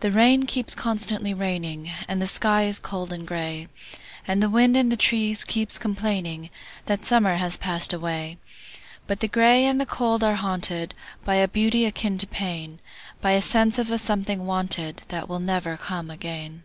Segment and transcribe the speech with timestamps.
[0.00, 3.68] The rain keeps constantly raining, And the sky is cold and gray,
[4.26, 9.80] And the wind in the trees keeps complainingThat summer has passed away;—But the gray and
[9.80, 15.02] the cold are hauntedBy a beauty akin to pain,—By a sense of a something wanted,
[15.10, 16.64] That never will come again.